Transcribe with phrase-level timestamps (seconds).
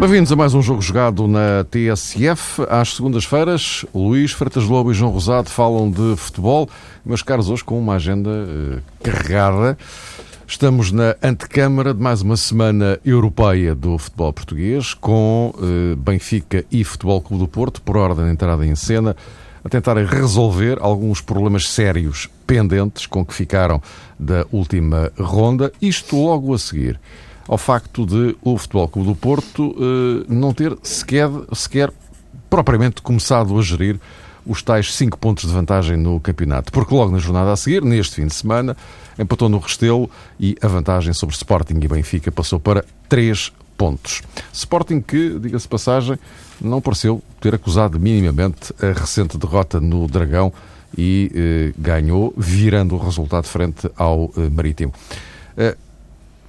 [0.00, 2.62] Bem-vindos a mais um jogo jogado na TSF.
[2.70, 6.70] Às segundas-feiras, Luís Freitas Lobo e João Rosado falam de futebol.
[7.04, 9.76] Meus caros, hoje com uma agenda uh, carregada.
[10.46, 16.82] Estamos na antecâmara de mais uma semana europeia do futebol português, com uh, Benfica e
[16.82, 19.14] Futebol Clube do Porto, por ordem de entrada em cena,
[19.62, 23.82] a tentarem resolver alguns problemas sérios pendentes com que ficaram
[24.18, 25.70] da última ronda.
[25.78, 26.98] Isto logo a seguir
[27.50, 31.92] ao facto de o Futebol Clube do Porto eh, não ter sequer, sequer
[32.48, 33.98] propriamente começado a gerir
[34.46, 36.70] os tais 5 pontos de vantagem no campeonato.
[36.70, 38.76] Porque logo na jornada a seguir, neste fim de semana,
[39.18, 44.22] empatou no Restelo e a vantagem sobre Sporting e Benfica passou para 3 pontos.
[44.52, 46.16] Sporting que, diga-se passagem,
[46.60, 50.52] não pareceu ter acusado minimamente a recente derrota no Dragão
[50.96, 54.92] e eh, ganhou, virando o resultado frente ao eh, Marítimo.
[55.56, 55.76] Eh,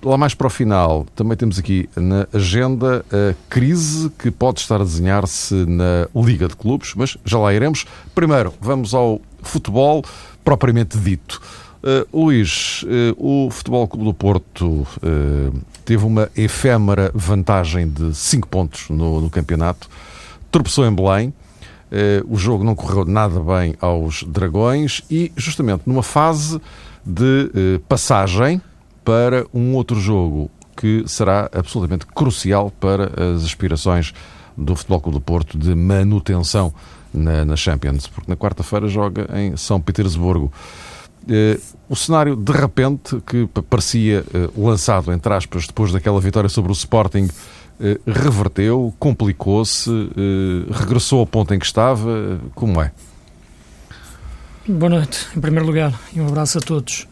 [0.04, 4.82] lá mais para o final, também temos aqui na agenda a crise que pode estar
[4.82, 7.86] a desenhar-se na Liga de Clubes, mas já lá iremos.
[8.14, 10.04] Primeiro, vamos ao futebol
[10.44, 11.42] propriamente dito.
[11.82, 18.48] Uh, Luís, uh, o Futebol Clube do Porto uh, teve uma efêmera vantagem de 5
[18.48, 19.90] pontos no, no, campeonato,
[20.52, 21.34] tropeçou em Belém,
[22.26, 26.62] o jogo não correu nada bem aos Dragões e, justamente numa fase
[27.06, 28.62] de passagem,
[29.04, 34.14] para um outro jogo que será absolutamente crucial para as aspirações
[34.58, 36.74] do Futebol Clube do Porto de manutenção
[37.14, 40.52] na, na Champions, porque na quarta-feira joga em São Petersburgo.
[41.30, 46.72] Eh, o cenário, de repente, que parecia eh, lançado, entre aspas, depois daquela vitória sobre
[46.72, 47.28] o Sporting,
[47.80, 49.90] eh, reverteu, complicou-se,
[50.72, 52.40] regressou ao ponto em que estava.
[52.56, 52.92] Como é?
[54.68, 57.08] Boa noite, em primeiro lugar, e um abraço a todos.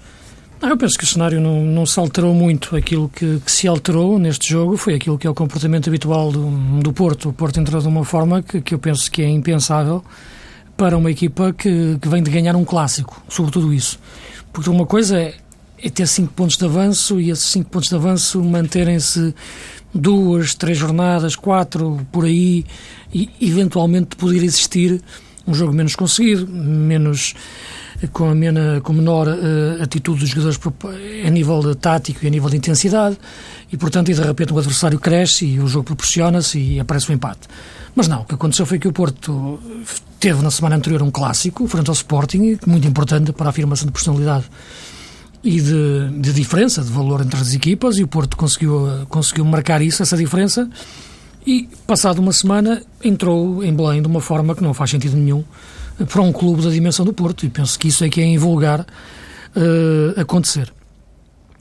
[0.61, 2.75] Eu penso que o cenário não, não se alterou muito.
[2.75, 6.49] Aquilo que, que, se alterou neste jogo foi aquilo que é o comportamento habitual do,
[6.81, 7.29] do Porto.
[7.29, 10.03] O Porto entrou de uma forma que, que eu penso que é impensável
[10.75, 13.99] para uma equipa que, que vem de ganhar um clássico, sobretudo isso.
[14.51, 15.33] Porque uma coisa é,
[15.81, 19.33] é ter cinco pontos de avanço e esses cinco pontos de avanço manterem-se
[19.93, 22.65] duas, três jornadas, quatro, por aí,
[23.13, 25.01] e eventualmente poder existir
[25.47, 27.33] um jogo menos conseguido, menos
[28.07, 30.59] com, a com menor uh, atitude dos jogadores
[31.25, 33.17] a nível tático e a nível de intensidade,
[33.71, 37.11] e portanto, e de repente o adversário cresce e o jogo proporciona-se e aparece o
[37.11, 37.47] um empate.
[37.95, 39.59] Mas não, o que aconteceu foi que o Porto
[40.19, 43.91] teve na semana anterior um clássico, frente ao Sporting, muito importante para a afirmação de
[43.91, 44.45] personalidade
[45.43, 49.81] e de, de, diferença de valor entre as equipas e o Porto conseguiu, conseguiu marcar
[49.81, 50.69] isso, essa diferença
[51.47, 55.43] e passado uma semana entrou em Belém de uma forma que não faz sentido nenhum
[56.07, 58.81] para um clube da dimensão do Porto e penso que isso é que é invulgar
[58.81, 60.71] uh, acontecer.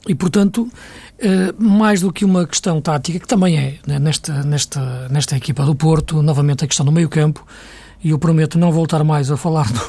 [0.07, 5.09] E, portanto, uh, mais do que uma questão tática, que também é né, nesta, nesta,
[5.09, 7.45] nesta equipa do Porto, novamente a questão do meio campo,
[8.03, 9.81] e eu prometo não voltar mais a falar do,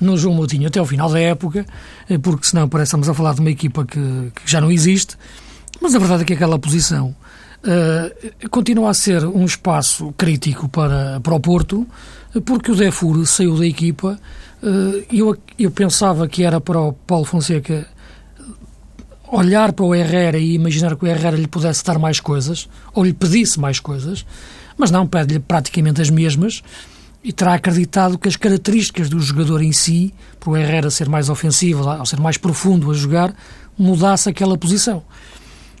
[0.00, 1.64] no João Moutinho até ao final da época,
[2.08, 5.16] eh, porque senão parecemos a falar de uma equipa que, que já não existe,
[5.80, 7.14] mas a verdade é que aquela posição
[7.64, 11.86] uh, continua a ser um espaço crítico para, para o Porto,
[12.40, 14.18] porque o Defur saiu da equipa.
[14.62, 17.86] Uh, eu, eu pensava que era para o Paulo Fonseca
[19.30, 23.04] olhar para o Herrera e imaginar que o Herrera lhe pudesse dar mais coisas, ou
[23.04, 24.24] lhe pedisse mais coisas,
[24.78, 26.62] mas não, pede-lhe praticamente as mesmas
[27.24, 31.28] e terá acreditado que as características do jogador em si, para o Herrera ser mais
[31.28, 33.34] ofensivo, ao ser mais profundo a jogar,
[33.76, 35.02] mudasse aquela posição.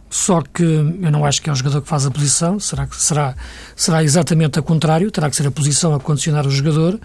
[0.08, 3.34] Só que eu não acho que é o jogador que faz a posição, será, será,
[3.74, 7.00] será exatamente o contrário, terá que ser a posição a condicionar o jogador,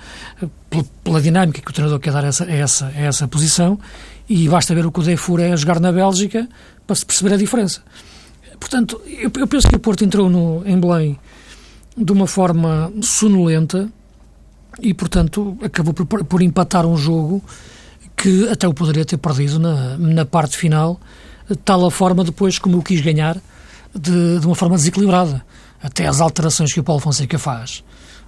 [0.70, 3.80] pela, pela dinâmica que o treinador quer dar a essa, a essa, a essa posição,
[4.30, 6.48] e basta ver o que o Defur é a jogar na Bélgica
[6.86, 7.82] para se perceber a diferença.
[8.59, 11.20] Portanto, eu, eu penso que o Porto entrou no, em Belém
[11.97, 13.90] de uma forma sonolenta
[14.80, 17.44] e, portanto, acabou por, por empatar um jogo
[18.16, 21.00] que até o poderia ter perdido na, na parte final
[21.52, 23.38] de tal a forma depois como eu quis ganhar
[23.94, 25.44] de, de uma forma desequilibrada.
[25.84, 27.84] Até as alterações que o Paulo Fonseca faz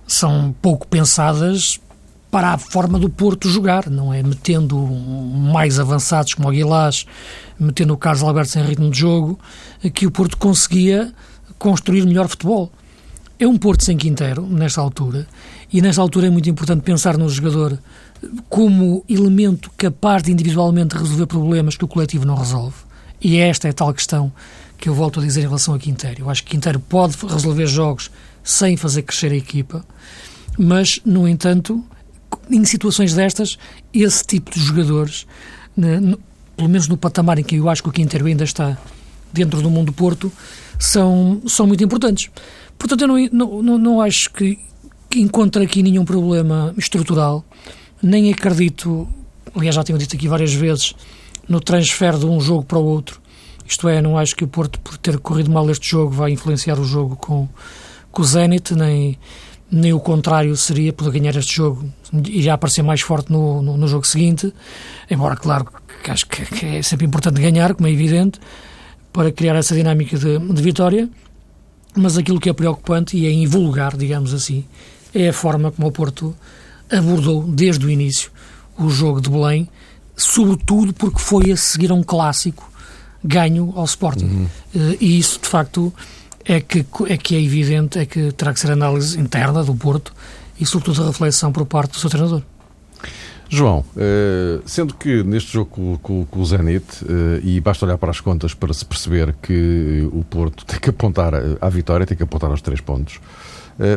[0.06, 1.80] são pouco pensadas
[2.30, 4.24] para a forma do Porto jogar, não é?
[4.24, 7.06] Metendo mais avançados como o Aguilás,
[7.60, 9.40] metendo o Carlos Alberto em ritmo de jogo,
[9.94, 11.14] que o Porto conseguia
[11.60, 12.72] construir melhor futebol.
[13.40, 15.28] É um Porto sem Quinteiro, nesta altura,
[15.72, 17.78] e nesta altura é muito importante pensar no jogador
[18.50, 22.76] como elemento capaz de individualmente resolver problemas que o coletivo não resolve.
[23.24, 24.32] E esta é a tal questão
[24.78, 26.24] que eu volto a dizer em relação a Quinteiro.
[26.24, 28.12] Eu acho que Quinteiro pode resolver jogos
[28.44, 29.86] sem fazer crescer a equipa,
[30.58, 31.82] mas, no entanto,
[32.50, 33.58] em situações destas,
[33.94, 35.26] esse tipo de jogadores,
[35.74, 38.78] pelo menos no patamar em que eu acho que o Quinteiro ainda está,
[39.32, 40.32] dentro do mundo do Porto
[40.78, 42.30] são, são muito importantes.
[42.78, 44.60] Portanto, eu não, não, não acho que,
[45.10, 47.46] que encontre aqui nenhum problema estrutural,
[48.02, 49.08] nem acredito,
[49.56, 50.94] aliás, já tenho dito aqui várias vezes,
[51.48, 53.22] no transfer de um jogo para o outro.
[53.66, 56.80] Isto é, não acho que o Porto, por ter corrido mal este jogo, vai influenciar
[56.80, 57.48] o jogo com,
[58.12, 59.18] com o Zenit, nem,
[59.72, 61.90] nem o contrário seria poder ganhar este jogo
[62.28, 64.54] iria aparecer mais forte no, no, no jogo seguinte.
[65.10, 65.68] Embora, claro,
[66.04, 68.40] que acho que, que, é sempre importante ganhar, como é evidente,
[69.12, 71.10] para criar essa dinâmica de, de vitória.
[71.96, 74.66] Mas aquilo que é preocupante e é invulgar, digamos assim,
[75.14, 76.36] é a forma como o Porto
[76.92, 78.32] abordou desde o início
[78.78, 79.70] o jogo de Belém,
[80.16, 82.72] sobretudo porque foi a seguir a um clássico
[83.24, 84.26] ganho ao Sporting.
[84.26, 84.48] Uhum.
[84.76, 85.94] Eh, e isso, de facto,
[86.44, 90.14] é que, é que é evidente, é que terá que ser análise interna do Porto
[90.60, 92.42] e, sobretudo, a reflexão por parte do seu treinador.
[93.50, 98.20] João, eh, sendo que neste jogo com, o Zenit, eh, e basta olhar para as
[98.20, 102.50] contas para se perceber que o Porto tem que apontar à vitória, tem que apontar
[102.50, 103.20] aos três pontos,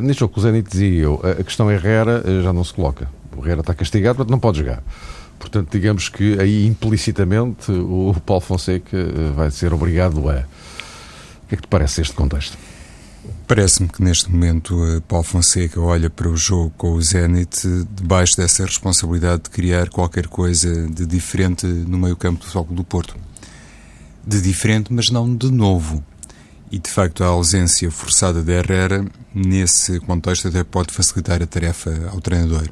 [0.03, 3.09] neste jogo com o Zenit dizia eu, a questão Herrera já não se coloca.
[3.37, 4.83] O Herrera está castigado, portanto não pode jogar.
[5.39, 10.45] Portanto, digamos que aí implicitamente o Paulo Fonseca eh, vai ser obrigado a.
[11.45, 12.57] O que é que te parece este contexto?
[13.47, 18.37] Parece-me que neste momento eh, Paulo Fonseca olha para o jogo com o Zenit debaixo
[18.37, 23.17] dessa responsabilidade de criar qualquer coisa de diferente no meio-campo do Futebol do Porto.
[24.27, 26.03] De diferente, mas não de novo.
[26.73, 32.11] E de facto a ausência forçada de Herrera, nesse contexto, até pode facilitar a tarefa
[32.11, 32.69] ao treinador.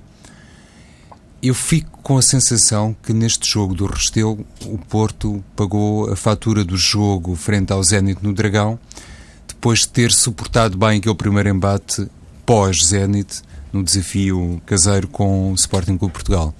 [1.44, 6.64] Eu fico com a sensação que neste jogo do Restelo o Porto pagou a fatura
[6.64, 8.78] do jogo frente ao Zenit no Dragão,
[9.46, 12.08] depois de ter suportado bem aquele primeiro embate
[12.46, 16.54] pós-Zenit no desafio caseiro com o Sporting Clube Portugal.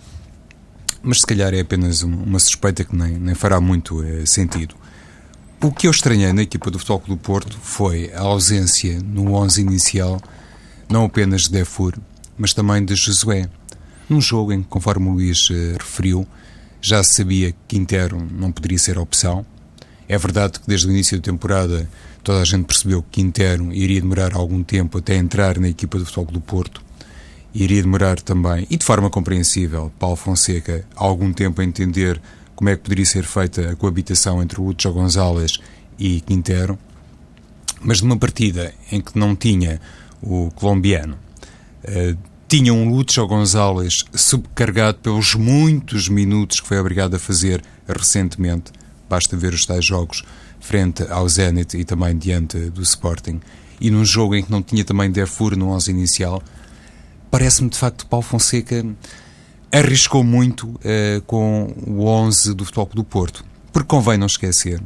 [1.03, 4.75] Mas se calhar é apenas uma suspeita que nem, nem fará muito é, sentido.
[5.63, 9.63] O que eu estranhei na equipa do Futebol do Porto foi a ausência no 11
[9.63, 10.21] inicial
[10.91, 11.95] não apenas de Defur,
[12.37, 13.49] mas também de Josué
[14.09, 16.27] num jogo em que, conforme o Luís uh, referiu,
[16.81, 19.45] já se sabia que Quintero não poderia ser opção.
[20.09, 21.89] É verdade que desde o início da temporada
[22.23, 26.05] toda a gente percebeu que Quintero iria demorar algum tempo até entrar na equipa do
[26.05, 26.83] Futebol do Porto.
[27.55, 32.21] Iria demorar também, e de forma compreensível, Paulo Fonseca algum tempo a entender
[32.57, 35.61] como é que poderia ser feita a coabitação entre o Ucho Gonzalez
[35.99, 36.79] e Quintero.
[37.81, 39.81] Mas numa partida em que não tinha
[40.23, 41.19] o colombiano,
[42.57, 48.71] tinha um Lúcio Gonzalez subcarregado pelos muitos minutos que foi obrigado a fazer recentemente.
[49.11, 50.23] Basta ver os tais jogos
[50.61, 53.41] frente ao Zenit e também diante do Sporting.
[53.81, 56.41] E num jogo em que não tinha também Defur no 11 inicial,
[57.29, 58.87] parece-me de facto que Paulo Fonseca
[59.73, 63.45] arriscou muito uh, com o 11 do Futebol do Porto.
[63.73, 64.81] Porque convém não esquecer,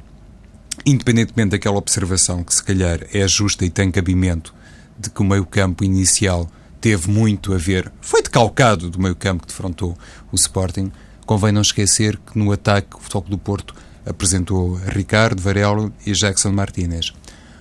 [0.87, 4.55] independentemente daquela observação que se calhar é justa e tem cabimento,
[4.99, 6.51] de que o meio-campo inicial
[6.81, 9.97] teve muito a ver, foi decalcado do meio campo que defrontou
[10.31, 10.93] o Sporting.
[11.27, 13.75] Convém não esquecer que no ataque o Futebol do Porto
[14.07, 17.13] apresentou Ricardo, Varela e Jackson Martínez.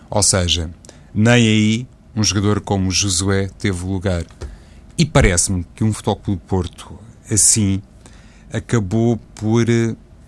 [0.10, 0.70] Ou seja,
[1.14, 4.26] nem aí um jogador como Josué teve lugar.
[4.98, 6.98] E parece-me que um Futebol do Porto
[7.30, 7.82] assim
[8.52, 9.66] acabou por,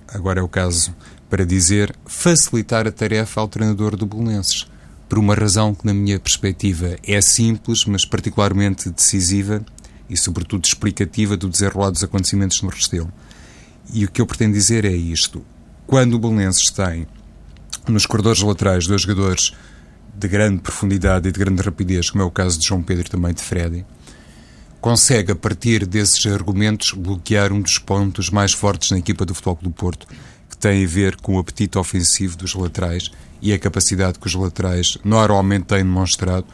[0.08, 0.94] agora é o caso
[1.30, 4.68] para dizer, facilitar a tarefa ao treinador do Belenenses
[5.10, 9.66] por uma razão que, na minha perspectiva, é simples, mas particularmente decisiva
[10.08, 13.12] e, sobretudo, explicativa do desenrolar dos acontecimentos no Restelo.
[13.92, 15.44] E o que eu pretendo dizer é isto.
[15.88, 17.08] Quando o Belenenses tem,
[17.88, 19.52] nos corredores laterais, dois jogadores
[20.14, 23.10] de grande profundidade e de grande rapidez, como é o caso de João Pedro e
[23.10, 23.86] também de Freddy,
[24.80, 29.58] consegue, a partir desses argumentos, bloquear um dos pontos mais fortes na equipa do Futebol
[29.62, 30.08] do Porto,
[30.50, 34.36] que tem a ver com o apetite ofensivo dos laterais e a capacidade que os
[34.36, 36.48] laterais normalmente têm demonstrado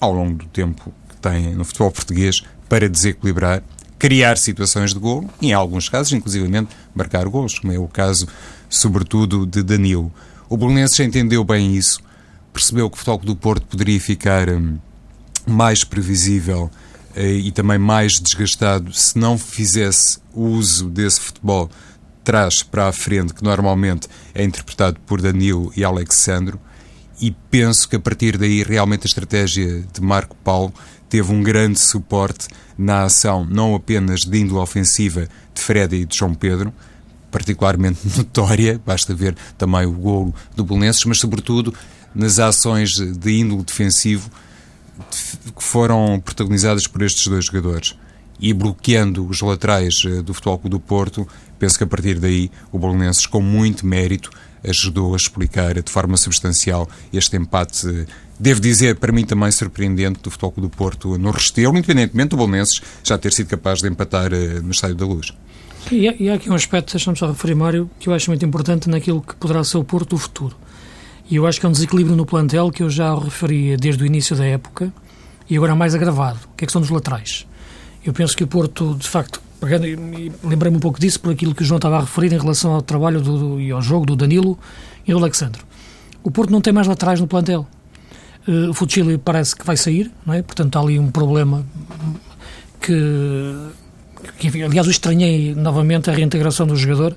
[0.00, 3.62] ao longo do tempo que têm no futebol português para desequilibrar,
[3.98, 8.26] criar situações de gol e, em alguns casos, inclusivamente, marcar gols, como é o caso,
[8.68, 10.12] sobretudo, de Danilo.
[10.48, 12.00] O Bolonenses entendeu bem isso,
[12.52, 14.78] percebeu que o futebol do Porto poderia ficar hum,
[15.46, 16.70] mais previsível
[17.14, 21.70] eh, e também mais desgastado se não fizesse uso desse futebol
[22.24, 26.58] trás para a frente, que normalmente é interpretado por Danilo e Alexandro,
[27.20, 30.72] e penso que a partir daí realmente a estratégia de Marco Paulo
[31.08, 36.16] teve um grande suporte na ação, não apenas de índole ofensiva de Fred e de
[36.16, 36.72] João Pedro,
[37.30, 41.72] particularmente notória, basta ver também o golo do Belenenses, mas sobretudo
[42.14, 44.30] nas ações de índole defensivo
[45.56, 47.96] que foram protagonizadas por estes dois jogadores.
[48.38, 51.26] E bloqueando os laterais eh, do Futebol Clube do Porto,
[51.64, 54.30] penso que a partir daí o Bolonenses, com muito mérito,
[54.62, 58.06] ajudou a explicar de forma substancial este empate
[58.38, 62.82] devo dizer, para mim também surpreendente, do Futebol do Porto no Restelo, independentemente do Bolonenses
[63.02, 65.32] já ter sido capaz de empatar uh, no Estádio da Luz.
[65.90, 68.90] E e há aqui um aspecto, deixa-me só referir, Mário, que eu acho muito importante
[68.90, 70.54] naquilo que poderá ser o Porto do futuro.
[71.30, 74.06] E eu acho que é um desequilíbrio no plantel que eu já referi desde o
[74.06, 74.92] início da época
[75.48, 77.46] e agora mais agravado, que é a questão dos laterais.
[78.04, 79.40] Eu penso que o Porto, de facto,
[80.42, 82.82] lembrei-me um pouco disso por aquilo que o João estava a referir em relação ao
[82.82, 84.58] trabalho do, e ao jogo do Danilo
[85.06, 85.62] e do Alexandre.
[86.22, 87.66] O Porto não tem mais laterais no plantel.
[88.46, 90.42] Uh, o Fucili parece que vai sair, não é?
[90.42, 91.64] portanto há ali um problema
[92.80, 93.54] que,
[94.38, 97.16] que enfim, aliás, eu estranhei novamente a reintegração do jogador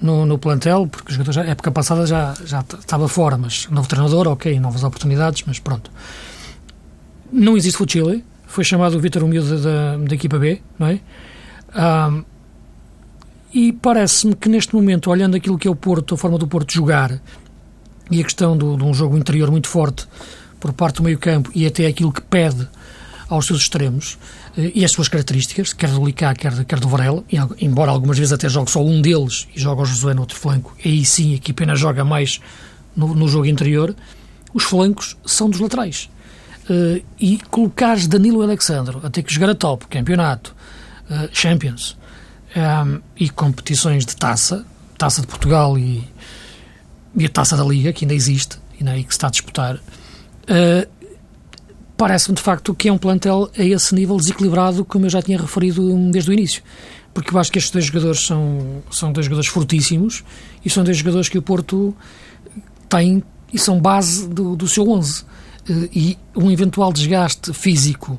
[0.00, 3.88] no, no plantel, porque o jogador, já, época passada, já, já estava fora, mas novo
[3.88, 5.90] treinador, ok, novas oportunidades, mas pronto.
[7.32, 11.00] Não existe Fucili, foi chamado o Vitor Humilde da, da equipa B, não é?
[11.74, 12.24] Um,
[13.52, 16.72] e parece-me que neste momento, olhando aquilo que é o Porto, a forma do Porto
[16.72, 17.20] jogar
[18.10, 20.06] e a questão do, de um jogo interior muito forte
[20.58, 22.68] por parte do meio-campo e até aquilo que pede
[23.28, 24.18] aos seus extremos
[24.56, 28.18] eh, e as suas características, quer do Licá, quer, quer do Varela, e, embora algumas
[28.18, 31.34] vezes até jogue só um deles e joga o Josué no outro flanco, aí sim
[31.34, 32.40] aqui apenas joga mais
[32.96, 33.94] no, no jogo interior,
[34.52, 36.10] os flancos são dos laterais.
[36.68, 40.54] Uh, e colocares Danilo Alexandre a ter que jogar a top, campeonato,
[41.32, 41.96] Champions
[42.56, 44.64] um, e competições de taça,
[44.98, 46.06] taça de Portugal e,
[47.16, 49.30] e a taça da Liga, que ainda existe e, né, e que se está a
[49.30, 50.88] disputar, uh,
[51.96, 55.38] parece-me de facto que é um plantel a esse nível desequilibrado, como eu já tinha
[55.38, 56.62] referido desde o início.
[57.12, 60.24] Porque eu acho que estes dois jogadores são, são dois jogadores fortíssimos
[60.64, 61.94] e são dois jogadores que o Porto
[62.88, 65.22] tem e são base do, do seu 11.
[65.22, 68.18] Uh, e um eventual desgaste físico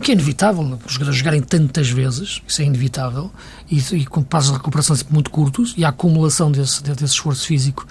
[0.00, 3.30] que é inevitável, os jogadores jogarem tantas vezes, isso é inevitável,
[3.70, 7.86] e, e com prazos de recuperação muito curtos, e a acumulação desse, desse esforço físico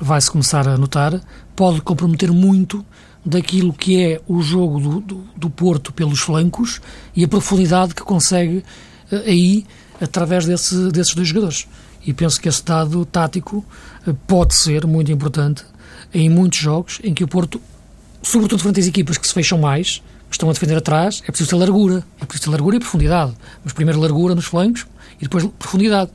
[0.00, 1.20] vai-se começar a notar,
[1.54, 2.84] pode comprometer muito
[3.24, 6.80] daquilo que é o jogo do, do, do, Porto pelos flancos
[7.14, 9.66] e a profundidade que consegue uh, aí
[10.00, 11.66] através desse, desses dois jogadores.
[12.06, 13.64] E penso que esse dado tático
[14.06, 15.64] uh, pode ser muito importante
[16.14, 17.60] em muitos jogos em que o Porto,
[18.22, 21.56] sobretudo frente às equipas que se fecham mais, estão a defender atrás, é preciso ter
[21.56, 22.04] largura.
[22.20, 23.32] É preciso ter largura e profundidade.
[23.64, 24.86] Mas primeiro largura nos flancos
[25.20, 26.10] e depois profundidade.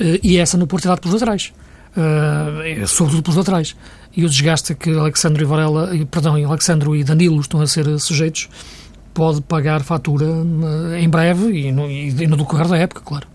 [0.00, 1.52] Uh, e essa no Porto é dado pelos laterais.
[1.96, 3.76] Uh, sobretudo pelos laterais.
[4.14, 8.48] E o desgaste que Alexandre e Varela, perdão, Alexandre e Danilo estão a ser sujeitos
[9.14, 13.31] pode pagar fatura uh, em breve e no, e no decorrer da época, claro.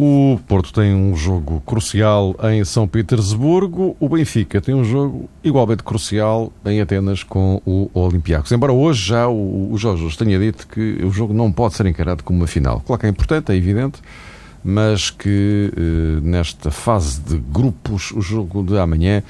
[0.00, 3.96] O Porto tem um jogo crucial em São Petersburgo.
[3.98, 8.52] O Benfica tem um jogo igualmente crucial em Atenas com o Olympiacos.
[8.52, 12.38] Embora hoje já o, Jorge tenha dito que o jogo não pode ser encarado como
[12.38, 12.80] uma final.
[12.86, 14.00] Claro que é importante, é evidente,
[14.62, 19.20] mas que eh, nesta fase de grupos o jogo de amanhã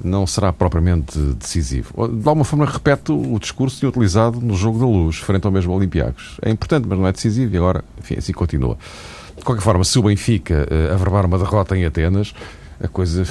[0.00, 1.92] não será propriamente decisivo.
[2.06, 6.36] De alguma forma, repete o discurso utilizado no jogo da luz, frente ao mesmo Olympiacos.
[6.40, 8.78] É importante, mas não é decisivo e agora, enfim, assim continua.
[9.44, 12.32] De qualquer forma, se o Benfica uh, averbar uma derrota em Atenas,
[12.82, 13.26] a coisa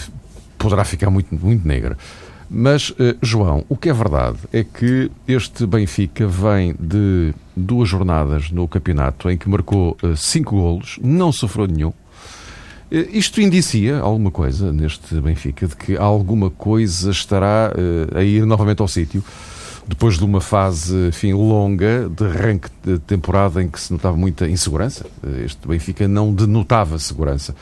[0.60, 1.98] poderá ficar muito, muito negra.
[2.48, 8.52] Mas, uh, João, o que é verdade é que este Benfica vem de duas jornadas
[8.52, 11.90] no campeonato em que marcou uh, cinco golos, não sofreu nenhum.
[11.90, 17.74] Uh, isto indicia alguma coisa neste Benfica, de que alguma coisa estará
[18.14, 19.24] a ir novamente ao sítio
[19.88, 24.48] depois de uma fase enfim, longa de arranque de temporada em que se notava muita
[24.48, 25.06] insegurança.
[25.44, 27.56] Este Benfica não denotava segurança.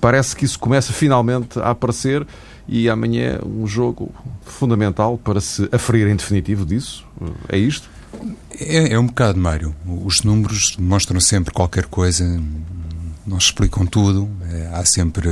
[0.00, 2.26] Parece que isso começa finalmente a aparecer
[2.66, 4.12] e amanhã um jogo
[4.42, 7.04] fundamental para se aferir em definitivo disso.
[7.48, 7.88] É isto?
[8.60, 9.74] É, é um bocado, Mário.
[10.04, 12.24] Os números mostram sempre qualquer coisa,
[13.26, 14.28] não explicam tudo.
[14.50, 15.28] É, há sempre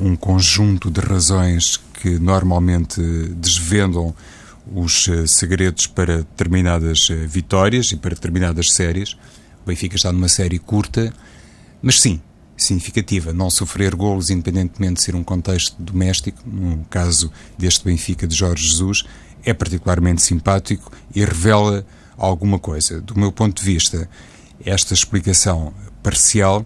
[0.00, 3.00] um conjunto de razões que normalmente
[3.36, 4.14] desvendam
[4.70, 9.14] os eh, segredos para determinadas eh, vitórias e para determinadas séries.
[9.62, 11.12] O Benfica está numa série curta,
[11.80, 12.20] mas sim,
[12.56, 13.32] significativa.
[13.32, 18.66] Não sofrer golos, independentemente de ser um contexto doméstico, no caso deste Benfica de Jorge
[18.66, 19.04] Jesus,
[19.44, 21.84] é particularmente simpático e revela
[22.16, 23.00] alguma coisa.
[23.00, 24.08] Do meu ponto de vista,
[24.64, 26.64] esta explicação parcial,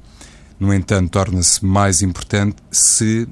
[0.60, 3.26] no entanto, torna-se mais importante se,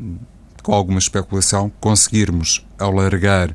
[0.63, 3.55] com alguma especulação, conseguirmos alargar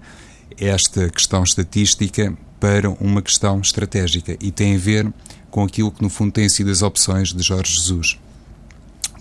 [0.59, 5.11] esta questão estatística para uma questão estratégica e tem a ver
[5.49, 8.19] com aquilo que no fundo têm sido as opções de Jorge Jesus.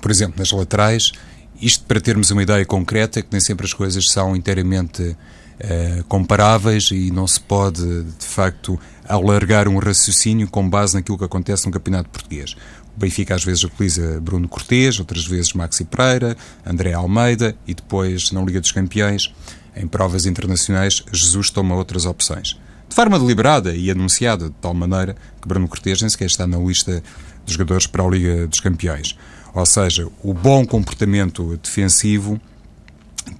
[0.00, 1.12] Por exemplo, nas laterais,
[1.60, 6.90] isto para termos uma ideia concreta, que nem sempre as coisas são inteiramente uh, comparáveis
[6.90, 8.78] e não se pode, de facto,
[9.08, 12.54] alargar um raciocínio com base naquilo que acontece no Campeonato Português.
[12.96, 18.30] O Benfica às vezes utiliza Bruno Cortes, outras vezes Maxi Pereira, André Almeida e depois,
[18.32, 19.32] na Liga dos Campeões,
[19.78, 22.58] em provas internacionais, Jesus toma outras opções.
[22.88, 26.58] De forma deliberada e anunciada, de tal maneira que Bruno Cortes nem sequer está na
[26.58, 27.02] lista
[27.44, 29.16] de jogadores para a Liga dos Campeões.
[29.54, 32.40] Ou seja, o bom comportamento defensivo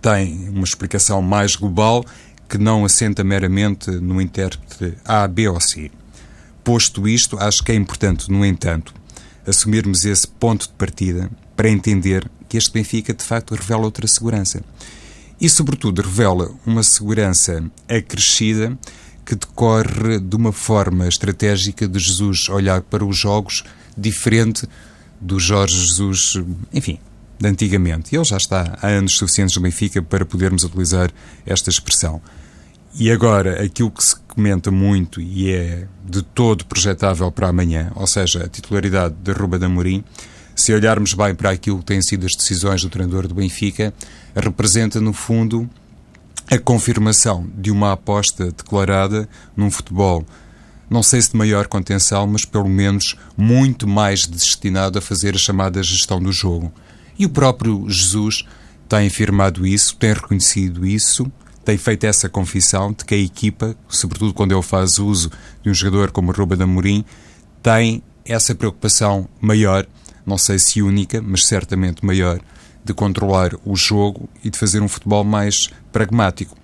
[0.02, 2.04] tem uma explicação mais global
[2.48, 5.90] que não assenta meramente no intérprete A, B ou C.
[6.64, 8.94] Posto isto, acho que é importante, no entanto,
[9.46, 14.62] assumirmos esse ponto de partida para entender que este Benfica de facto revela outra segurança.
[15.40, 18.76] E, sobretudo, revela uma segurança acrescida
[19.24, 23.62] que decorre de uma forma estratégica de Jesus olhar para os jogos
[23.96, 24.66] diferente
[25.20, 26.34] do Jorge Jesus,
[26.72, 26.98] enfim,
[27.38, 28.14] de antigamente.
[28.14, 31.10] Ele já está há anos suficientes no Benfica para podermos utilizar
[31.44, 32.20] esta expressão.
[32.94, 38.06] E agora, aquilo que se comenta muito e é de todo projetável para amanhã, ou
[38.06, 40.02] seja, a titularidade de Ruba Amorim,
[40.60, 43.94] se olharmos bem para aquilo que têm sido as decisões do treinador do Benfica,
[44.34, 45.70] representa, no fundo,
[46.50, 50.26] a confirmação de uma aposta declarada num futebol,
[50.90, 55.38] não sei se de maior contenção, mas pelo menos muito mais destinado a fazer a
[55.38, 56.72] chamada gestão do jogo.
[57.16, 58.44] E o próprio Jesus
[58.88, 61.30] tem afirmado isso, tem reconhecido isso,
[61.64, 65.30] tem feito essa confissão de que a equipa, sobretudo quando ele faz uso
[65.62, 67.04] de um jogador como Ruben Amorim,
[67.62, 69.86] tem essa preocupação maior,
[70.28, 72.40] não sei se única, mas certamente maior,
[72.84, 76.56] de controlar o jogo e de fazer um futebol mais pragmático.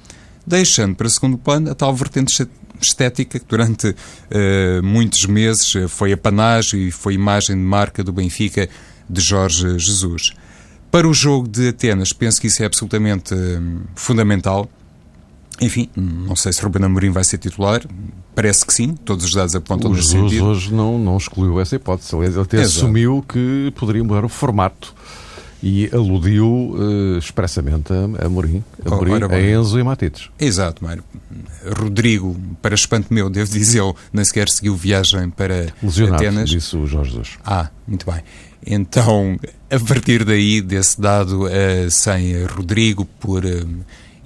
[0.46, 2.46] Deixando para segundo plano a tal vertente
[2.80, 8.12] estética que durante uh, muitos meses foi a panagem e foi imagem de marca do
[8.12, 8.68] Benfica
[9.08, 10.32] de Jorge Jesus.
[10.90, 14.68] Para o jogo de Atenas, penso que isso é absolutamente uh, fundamental.
[15.60, 17.82] Enfim, não sei se Ruben Amorim vai ser titular.
[18.34, 20.46] Parece que sim, todos os dados apontam o nesse Jesus sentido.
[20.46, 22.14] hoje não, não excluiu essa hipótese.
[22.16, 22.78] Ele até Exato.
[22.78, 24.92] assumiu que poderia mudar o formato
[25.62, 29.40] e aludiu uh, expressamente a, a Mourinho, a, Oh, Mourinho, ora a.
[29.40, 30.28] Enzo e Matites.
[30.38, 31.02] Exato, Mário.
[31.78, 36.50] Rodrigo, para espanto meu, devo dizer, nem sequer seguiu viagem para Lesionado, Atenas.
[36.50, 37.38] disse o Jorge Jesus.
[37.44, 38.22] Ah, muito bem.
[38.66, 39.38] Então,
[39.70, 43.62] a partir daí, desse dado, eh, sem Rodrigo, por eh,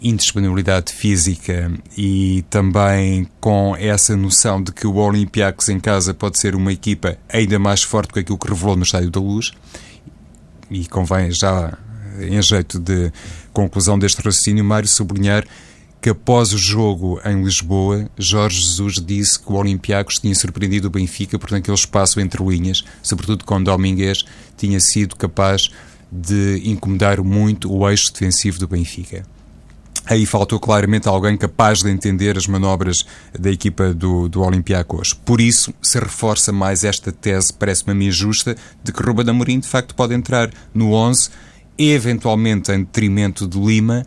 [0.01, 6.55] indisponibilidade física e também com essa noção de que o Olympiacos em casa pode ser
[6.55, 9.53] uma equipa ainda mais forte que aquilo que revelou no Estádio da Luz,
[10.71, 11.77] e convém já,
[12.21, 13.13] em jeito de
[13.53, 15.45] conclusão deste raciocínio, Mário, sublinhar
[16.01, 20.91] que após o jogo em Lisboa, Jorge Jesus disse que o Olympiacos tinha surpreendido o
[20.91, 24.25] Benfica por aquele espaço entre linhas, sobretudo quando Domingues
[24.57, 25.71] tinha sido capaz
[26.11, 29.25] de incomodar muito o eixo defensivo do Benfica.
[30.09, 33.05] Aí faltou claramente alguém capaz de entender as manobras
[33.39, 35.13] da equipa do, do Olympiacos.
[35.13, 39.61] Por isso, se reforça mais esta tese, parece-me a mim justa, de que Ruben Amorim
[39.61, 41.29] de facto pode entrar no 11,
[41.77, 44.07] eventualmente em detrimento de Lima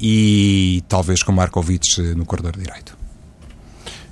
[0.00, 2.96] e talvez com Markovic eh, no corredor direito.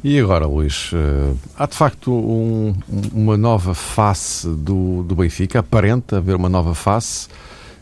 [0.05, 2.75] E agora, Luís, eh, há de facto um-
[3.13, 7.29] uma nova face do, do Benfica, aparenta haver uma nova face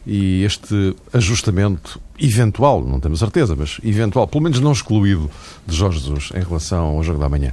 [0.06, 5.30] e este ajustamento eventual, não temos certeza, mas eventual, pelo menos não excluído,
[5.66, 7.52] de Jorge Jesus em relação ao jogo da manhã.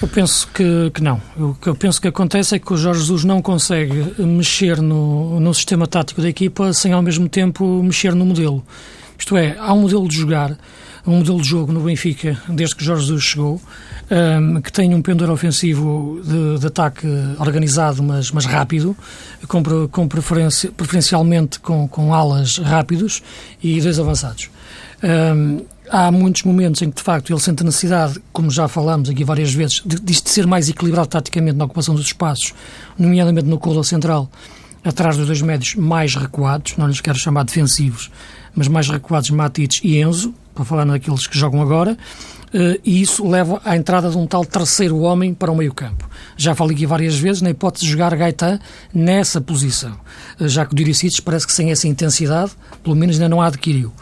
[0.00, 1.20] Eu penso que, que não.
[1.36, 5.38] O que eu penso que acontece é que o Jorge Jesus não consegue mexer no,
[5.38, 8.64] no sistema tático da equipa sem ao mesmo tempo mexer no modelo.
[9.18, 10.56] Isto é, há um modelo de jogar,
[11.06, 13.60] um modelo de jogo no Benfica, desde que Jorge Jesus chegou,
[14.10, 17.06] um, que tem um pendor ofensivo de, de ataque
[17.38, 18.96] organizado, mas, mas rápido,
[19.46, 23.22] com, com preferencialmente com, com alas rápidos
[23.62, 24.50] e dois avançados.
[25.02, 29.08] Um, há muitos momentos em que, de facto, ele sente a necessidade, como já falámos
[29.08, 32.54] aqui várias vezes, de, de ser mais equilibrado taticamente na ocupação dos espaços,
[32.98, 34.30] nomeadamente no corredor central,
[34.84, 38.10] atrás dos dois médios mais recuados, não lhes quero chamar defensivos,
[38.54, 41.96] mas mais recuados, Matites e Enzo, para falar naqueles que jogam agora,
[42.52, 46.08] eh, e isso leva à entrada de um tal terceiro homem para o meio-campo.
[46.36, 48.58] Já falei aqui várias vezes na hipótese de jogar Gaetan
[48.92, 49.96] nessa posição,
[50.40, 53.46] eh, já que o Diricic parece que sem essa intensidade, pelo menos ainda não a
[53.46, 53.92] adquiriu.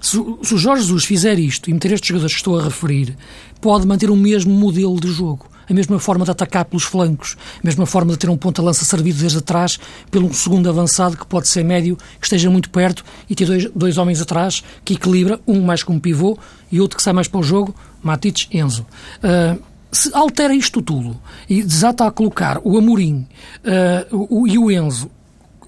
[0.00, 3.16] Se, se o Jorge Jesus fizer isto e meter estes jogadores que estou a referir,
[3.60, 7.66] pode manter o mesmo modelo de jogo, a mesma forma de atacar pelos flancos, a
[7.66, 9.78] mesma forma de ter um ponta-lança servido desde atrás
[10.10, 13.98] pelo segundo avançado que pode ser médio, que esteja muito perto e ter dois, dois
[13.98, 16.38] homens atrás que equilibra, um mais como pivô
[16.70, 18.86] e outro que sai mais para o jogo, Matites, Enzo.
[19.22, 19.56] Ah,
[19.92, 21.16] se altera isto tudo
[21.48, 23.26] e desata a colocar o Amorim
[23.64, 25.10] ah, o- e o Enzo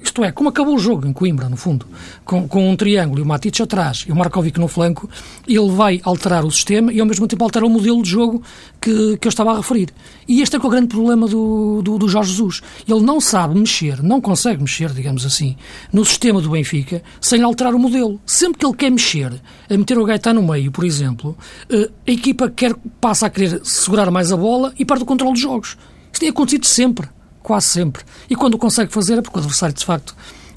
[0.00, 1.86] isto é, como acabou o jogo em Coimbra, no fundo,
[2.24, 5.08] com, com um triângulo e o Matic atrás e o Markovic no flanco,
[5.46, 8.42] ele vai alterar o sistema e ao mesmo tempo alterar o modelo de jogo
[8.80, 9.90] que, que eu estava a referir.
[10.26, 12.62] E este é, é o grande problema do, do, do, Jorge Jesus.
[12.86, 15.56] Ele não sabe mexer, não consegue mexer, digamos assim,
[15.92, 18.20] no sistema do Benfica sem alterar o modelo.
[18.24, 19.32] Sempre que ele quer mexer,
[19.68, 21.36] a meter o Gaetano no meio, por exemplo,
[21.68, 25.32] eh, a equipa quer, passa a querer segurar mais a bola e perde o controle
[25.32, 25.76] dos jogos.
[26.12, 27.08] Isto tem acontecido sempre
[27.48, 28.02] quase sempre.
[28.28, 30.14] E quando o consegue fazer é porque o adversário, de facto,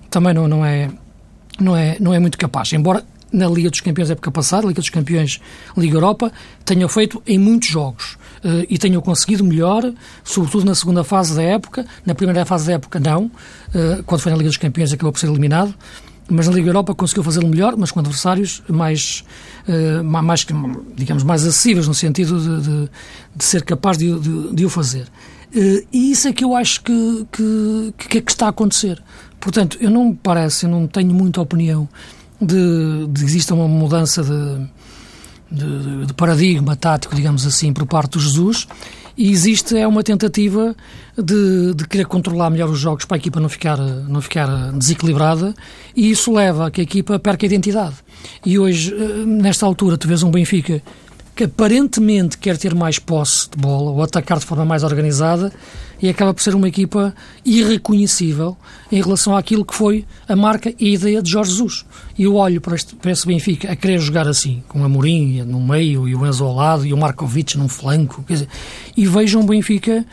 [0.09, 0.91] também não, não, é,
[1.57, 2.73] não, é, não é muito capaz.
[2.73, 3.01] Embora
[3.31, 5.39] na Liga dos Campeões época passada, Liga dos Campeões
[5.77, 6.33] Liga Europa,
[6.65, 9.89] tenha feito em muitos jogos uh, e tenha conseguido melhor,
[10.21, 11.85] sobretudo na segunda fase da época.
[12.05, 13.27] Na primeira fase da época, não.
[13.27, 15.73] Uh, quando foi na Liga dos Campeões, acabou por ser eliminado.
[16.29, 19.23] Mas na Liga Europa conseguiu fazê-lo melhor, mas com adversários mais,
[19.65, 20.45] uh, mais,
[20.93, 22.89] digamos, mais acessíveis, no sentido de, de,
[23.33, 25.07] de ser capaz de, de, de o fazer.
[25.55, 29.01] Uh, e isso é que eu acho que, que, que, é que está a acontecer.
[29.39, 31.89] Portanto, eu não me parece, eu não tenho muita opinião
[32.39, 34.67] de, de que exista uma mudança de,
[35.51, 38.67] de, de, paradigma tático, digamos assim, por parte do Jesus.
[39.17, 40.75] E existe é uma tentativa
[41.17, 45.53] de, de querer controlar melhor os jogos para a equipa não ficar, não ficar desequilibrada
[45.95, 47.95] e isso leva a que a equipa perca a identidade.
[48.45, 50.81] E hoje, eh, nesta altura, tu vês um Benfica
[51.35, 55.51] que aparentemente quer ter mais posse de bola ou atacar de forma mais organizada
[56.01, 57.13] e acaba por ser uma equipa
[57.45, 58.57] irreconhecível
[58.91, 61.85] em relação àquilo que foi a marca e a ideia de Jorge Jesus.
[62.17, 65.45] E eu olho para, este, para esse Benfica a querer jogar assim, com a Mourinho
[65.45, 68.47] no meio e o Enzo ao lado e o Markovic num flanco, dizer,
[68.97, 70.05] e vejo um Benfica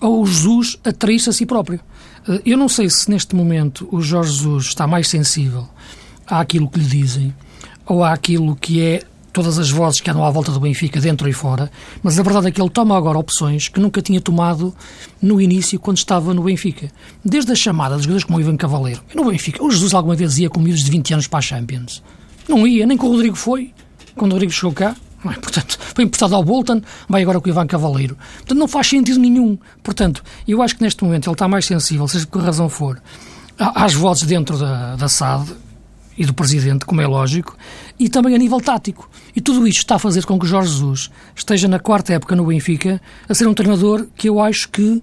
[0.00, 1.80] ou Jesus a trair-se a si próprio.
[2.28, 5.68] Eh, eu não sei se neste momento o Jorge Jesus está mais sensível
[6.26, 7.34] àquilo que lhe dizem
[7.86, 9.02] ou àquilo que é
[9.34, 11.70] todas as vozes que andam à volta do Benfica, dentro e fora,
[12.02, 14.72] mas a verdade é que ele toma agora opções que nunca tinha tomado
[15.20, 16.88] no início, quando estava no Benfica.
[17.22, 19.02] Desde a chamada dos jogadores como o Ivan Cavaleiro.
[19.12, 22.00] no Benfica, o Jesus alguma vez ia com miúdos de 20 anos para a Champions.
[22.48, 23.72] Não ia, nem com o Rodrigo foi,
[24.14, 24.94] quando o Rodrigo chegou cá.
[25.26, 25.32] É?
[25.40, 28.16] Portanto, foi emprestado ao Bolton, vai agora com o Ivan Cavaleiro.
[28.36, 29.58] Portanto, não faz sentido nenhum.
[29.82, 33.02] Portanto, eu acho que neste momento ele está mais sensível, seja por que razão for,
[33.58, 35.54] às vozes dentro da, da SAD,
[36.16, 37.56] e do Presidente, como é lógico,
[37.98, 39.08] e também a nível tático.
[39.34, 42.46] E tudo isto está a fazer com que Jorge Jesus esteja na quarta época no
[42.46, 45.02] Benfica a ser um treinador que eu acho que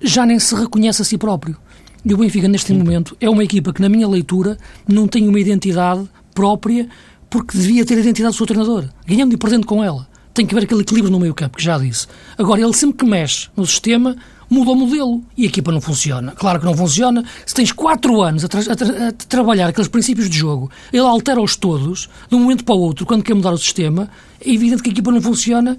[0.00, 1.56] já nem se reconhece a si próprio.
[2.04, 2.78] E o Benfica, neste Sim.
[2.78, 6.88] momento, é uma equipa que, na minha leitura, não tem uma identidade própria
[7.28, 10.06] porque devia ter a identidade do seu treinador, ganhando e perdendo com ela.
[10.32, 12.06] Tem que haver aquele equilíbrio no meio campo, que já disse.
[12.38, 14.16] Agora, ele sempre que mexe no sistema,
[14.48, 16.32] muda o modelo e a equipa não funciona.
[16.32, 17.24] Claro que não funciona.
[17.44, 21.02] Se tens quatro anos a, tra a, tra a trabalhar aqueles princípios de jogo, ele
[21.02, 24.08] altera-os todos, de um momento para o outro, quando quer mudar o sistema,
[24.40, 25.76] é evidente que a equipa não funciona.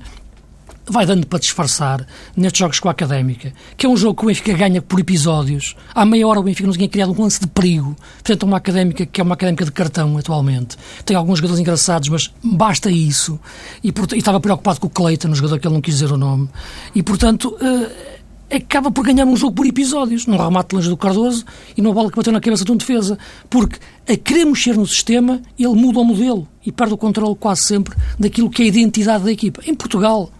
[0.89, 4.27] Vai dando para disfarçar nestes jogos com a Académica, que é um jogo que o
[4.27, 5.75] Benfica ganha por episódios.
[5.93, 9.05] Há meia hora o Benfica não tinha criado um lance de perigo a uma Académica
[9.05, 10.77] que é uma Académica de cartão atualmente.
[11.03, 13.37] Tem alguns jogadores engraçados, mas basta isso.
[13.83, 16.17] E, e estava preocupado com o Cleiton, um jogador que ele não quis dizer o
[16.17, 16.47] nome.
[16.95, 17.57] E, portanto...
[17.59, 18.16] Uh,
[18.51, 22.09] acaba por ganhar um jogo por episódios, num remate longe do Cardoso e numa bola
[22.09, 23.17] que bateu na cabeça de um defesa.
[23.49, 27.63] Porque a querer mexer no sistema, ele muda o modelo e perde o controle quase
[27.63, 29.61] sempre daquilo que é a identidade da equipa.
[29.65, 30.31] Em Portugal,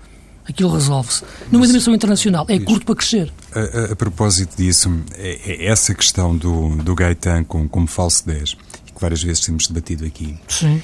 [0.48, 1.24] aquilo resolve-se.
[1.52, 3.32] Numa dimensão internacional, é curto para crescer.
[3.54, 8.26] A, a, a propósito disso, é, é, essa questão do, do Gaetan como, como falso
[8.26, 10.38] 10, que várias vezes temos debatido aqui.
[10.48, 10.82] Sim.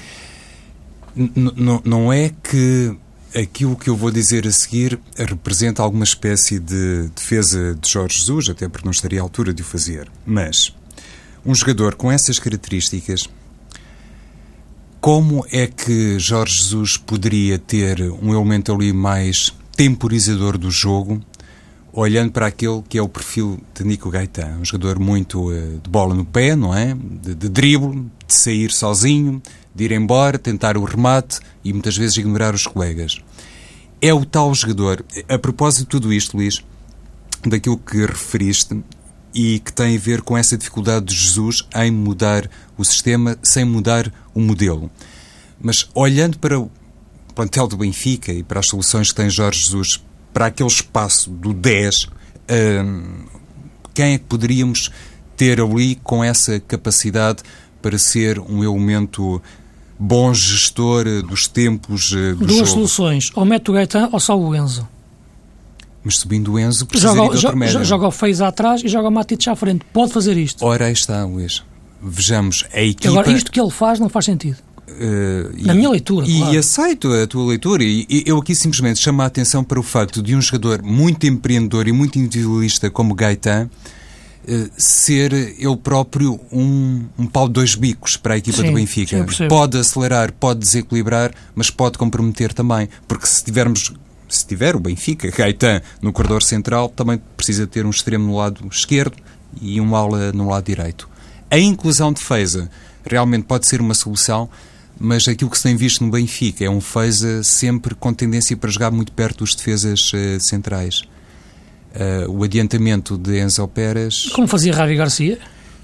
[1.84, 2.96] Não é que
[3.34, 8.48] aquilo que eu vou dizer a seguir representa alguma espécie de defesa de Jorge Jesus,
[8.48, 10.10] até porque não estaria à altura de o fazer.
[10.24, 10.72] Mas
[11.44, 13.28] um jogador com essas características,
[15.00, 21.20] como é que Jorge Jesus poderia ter um elemento ali mais temporizador do jogo,
[21.92, 24.58] olhando para aquele que é o perfil de Nico Gaetan?
[24.60, 26.94] Um jogador muito uh, de bola no pé, não é?
[26.94, 29.42] De, de drible, de sair sozinho,
[29.74, 33.20] de ir embora, tentar o remate e muitas vezes ignorar os colegas.
[34.00, 35.04] É o tal jogador.
[35.28, 36.62] A propósito de tudo isto, Luís,
[37.44, 38.82] daquilo que referiste
[39.34, 43.64] e que tem a ver com essa dificuldade de Jesus em mudar o sistema sem
[43.64, 44.90] mudar o modelo.
[45.60, 46.70] Mas olhando para o
[47.34, 51.52] plantel do Benfica e para as soluções que tem Jorge Jesus para aquele espaço do
[51.52, 52.06] 10,
[52.84, 53.26] hum,
[53.92, 54.90] quem é que poderíamos
[55.36, 57.42] ter ali com essa capacidade
[57.82, 59.42] para ser um elemento
[59.98, 62.70] bom gestor eh, dos tempos uh, do Duas jogo.
[62.70, 64.88] soluções, ou mete o Gaetan ou só o Enzo.
[66.02, 69.08] Mas subindo o Enzo, precisa joga, de outro joga, joga o Feiz atrás e joga
[69.08, 69.84] o Matites à frente.
[69.92, 70.64] Pode fazer isto.
[70.64, 71.62] Ora, aí está, Luís.
[72.02, 73.08] Vejamos, a equipa...
[73.08, 74.58] Agora, isto que ele faz não faz sentido.
[74.86, 76.58] Uh, Na e, minha leitura, E claro.
[76.58, 77.82] aceito a tua leitura.
[77.82, 81.26] E, e eu aqui simplesmente chamo a atenção para o facto de um jogador muito
[81.26, 83.70] empreendedor e muito individualista como Gaetan
[84.76, 89.26] ser ele próprio um, um pau de dois bicos para a equipa sim, do Benfica.
[89.32, 92.88] Sim, pode acelerar, pode desequilibrar, mas pode comprometer também.
[93.08, 93.92] Porque se tivermos
[94.28, 98.66] se tiver o Benfica, Gaetan no corredor central, também precisa ter um extremo no lado
[98.70, 99.16] esquerdo
[99.60, 101.08] e um ala no lado direito.
[101.50, 102.68] A inclusão de Feza
[103.04, 104.48] realmente pode ser uma solução,
[104.98, 108.70] mas aquilo que se tem visto no Benfica é um Feza sempre com tendência para
[108.70, 111.02] jogar muito perto dos defesas uh, centrais.
[111.94, 114.28] Uh, o adiantamento de Enzo Pérez...
[114.30, 115.38] Como fazia Ravi Garcia?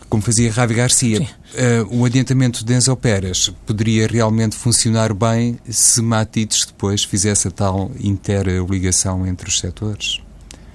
[0.09, 1.23] Como fazia Ravi Garcia.
[1.23, 7.51] Uh, o adiantamento de Enzo Pérez poderia realmente funcionar bem se Matites depois fizesse a
[7.53, 10.21] tal interligação entre os setores.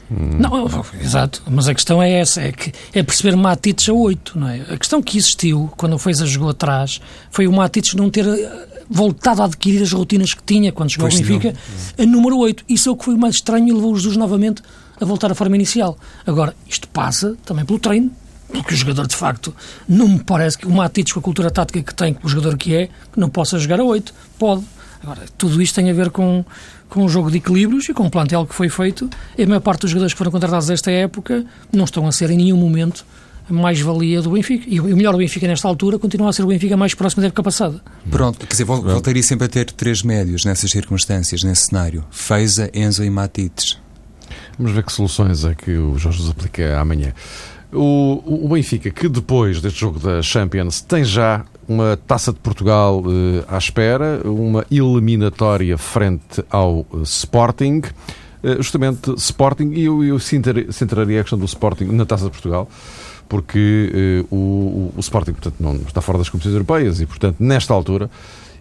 [0.09, 0.37] Hum.
[0.39, 0.69] Não,
[1.01, 4.61] exato, mas a questão é essa, é que é perceber Matites a 8, não é?
[4.69, 8.67] A questão que existiu quando o Feza jogou atrás foi o Matites não ter eh,
[8.89, 11.55] voltado a adquirir as rotinas que tinha quando chegou pois ao Benfica,
[11.97, 12.65] a número 8.
[12.69, 14.61] Isso é o que foi o mais estranho e levou os dois novamente
[14.99, 15.97] a voltar à forma inicial.
[16.25, 18.11] Agora, isto passa também pelo treino,
[18.47, 19.53] porque o jogador, de facto,
[19.87, 22.57] não me parece que o Matites, com a cultura tática que tem, com o jogador
[22.57, 24.13] que é, que não possa jogar a 8.
[24.37, 24.63] Pode.
[25.01, 26.43] Agora, tudo isto tem a ver com,
[26.89, 29.09] com um jogo de equilíbrios e com um plantel que foi feito.
[29.37, 32.31] E a maior parte dos jogadores que foram contratados nesta época não estão a ser
[32.31, 33.05] em nenhum momento
[33.49, 34.65] a mais-valia do Benfica.
[34.67, 37.27] E o melhor do Benfica nesta altura continua a ser o Benfica mais próximo da
[37.27, 37.81] época passada.
[38.09, 42.03] Pronto, quer dizer, voltaria sempre a ter três médios nessas circunstâncias, nesse cenário.
[42.09, 43.84] Feiza, Enzo e Matites.
[44.57, 47.13] Vamos ver que soluções é que o Jorge nos aplica amanhã.
[47.73, 53.01] O, o Benfica, que depois deste jogo da Champions tem já uma Taça de Portugal
[53.01, 57.81] uh, à espera, uma eliminatória frente ao uh, Sporting.
[58.41, 62.69] Uh, justamente Sporting, e eu, eu centraria a questão do Sporting na Taça de Portugal,
[63.27, 67.73] porque o, o, o, Sporting portanto, não está fora das competições europeias e, portanto, nesta
[67.73, 68.09] altura.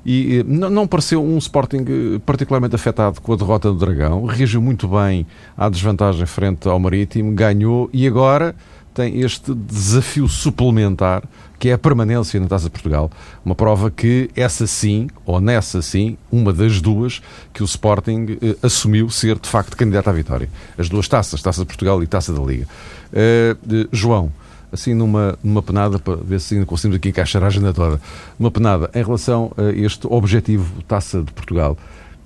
[0.05, 1.85] E não, não pareceu um Sporting
[2.27, 7.33] particularmente afetado com a derrota do Dragão, reagiu muito bem à desvantagem frente ao Marítimo,
[7.33, 8.55] ganhou e agora
[8.95, 11.25] tem este desafio suplementar
[11.59, 13.11] que é a permanência na Taça de Portugal.
[13.45, 18.57] Uma prova que essa sim, ou nessa sim, uma das duas que o Sporting eh,
[18.63, 20.49] assumiu ser de facto candidato à vitória.
[20.77, 22.69] As duas taças, Taça de Portugal e Taça da Liga.
[23.13, 24.31] Uh, João,
[24.75, 28.01] assim numa, numa penada, para ver se conseguimos aqui encaixar a agenda toda,
[28.39, 31.79] uma penada em relação a este objetivo Taça de Portugal.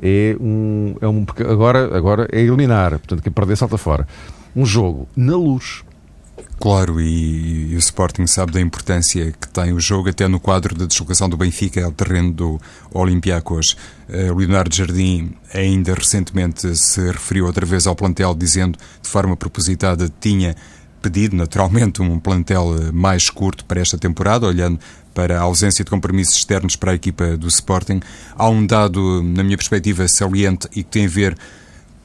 [0.02, 4.06] É um, é um agora, agora é eliminar, portanto, quem perder salta fora.
[4.56, 5.84] Um jogo na luz,
[6.60, 10.74] Claro, e, e, o Sporting sabe da importância que tem o jogo, até no quadro
[10.74, 12.60] da deslocação do Benfica ao terreno do
[12.92, 13.76] Olympiacos.
[14.08, 20.10] Uh, Leonardo Jardim ainda recentemente se referiu outra vez ao plantel, dizendo de forma propositada
[20.20, 20.56] tinha
[21.00, 24.78] pedido naturalmente um plantel eh, mais curto para esta temporada, olhando
[25.14, 28.00] para a ausência de compromissos externos para a equipa do Sporting.
[28.36, 31.36] Há um dado, na minha perspectiva, saliente e que tem a ver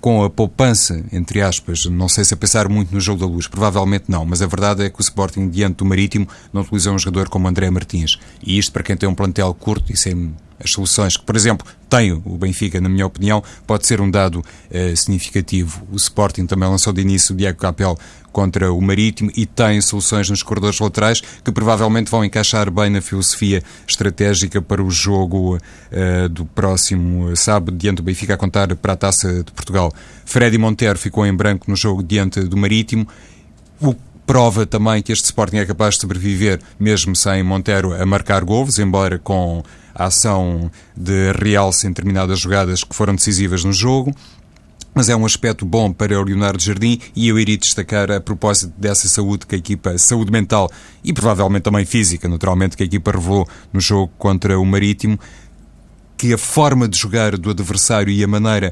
[0.04, 3.48] com a poupança, entre aspas, não sei se a pensar muito no jogo da luz,
[3.48, 7.00] provavelmente não, mas a verdade é que o Sporting, diante do Marítimo, não utilizou um
[7.00, 8.20] jogador como André Martins.
[8.46, 10.16] E isto, para quem tem um plantel curto, isso é
[10.64, 14.44] as soluções que, por exemplo, tem o Benfica, na minha opinião, pode ser um dado
[14.72, 15.88] eh, significativo.
[15.92, 17.98] O Sporting também lançou de início o Diego Capel
[18.34, 23.00] contra o Marítimo e tem soluções nos corredores laterais que provavelmente vão encaixar bem na
[23.00, 28.94] filosofia estratégica para o jogo uh, do próximo sábado diante do Benfica a contar para
[28.94, 29.94] a Taça de Portugal.
[30.26, 33.08] Freddy Monteiro ficou em branco no jogo diante do Marítimo.
[33.80, 33.94] O
[34.26, 38.80] prova também que este Sporting é capaz de sobreviver mesmo sem Monteiro a marcar gols,
[38.80, 39.64] embora com
[39.94, 44.14] a ação de realce em determinadas jogadas que foram decisivas no jogo.
[44.96, 48.74] Mas é um aspecto bom para o Leonardo Jardim e eu iria destacar a propósito
[48.78, 50.70] dessa saúde que a equipa, saúde mental
[51.04, 55.20] e provavelmente também física, naturalmente, que a equipa revelou no jogo contra o Marítimo,
[56.16, 58.72] que a forma de jogar do adversário e a maneira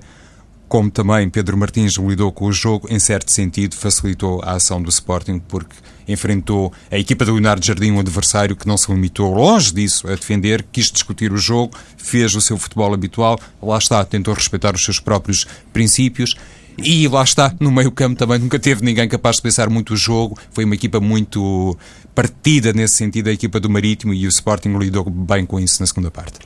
[0.71, 4.87] como também Pedro Martins lidou com o jogo, em certo sentido, facilitou a ação do
[4.87, 5.75] Sporting, porque
[6.07, 10.11] enfrentou a equipa do Leonardo Jardim, um adversário que não se limitou, longe disso, a
[10.11, 14.81] defender, quis discutir o jogo, fez o seu futebol habitual, lá está, tentou respeitar os
[14.81, 16.37] seus próprios princípios.
[16.77, 19.97] E lá está, no meio campo também nunca teve ninguém capaz de pensar muito o
[19.97, 20.39] jogo.
[20.51, 21.77] Foi uma equipa muito
[22.15, 25.85] partida nesse sentido, a equipa do Marítimo, e o Sporting lidou bem com isso na
[25.85, 26.39] segunda parte.